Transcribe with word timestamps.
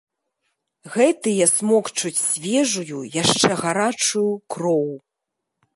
Гэтыя 0.93 1.45
смокчуць 1.55 2.15
свежую, 2.29 3.01
яшчэ 3.23 3.51
гарачую, 3.65 4.29
кроў. 4.57 4.89